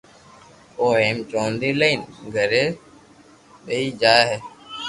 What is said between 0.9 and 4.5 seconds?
ھيم چوندي لئين گھري پئچي جائين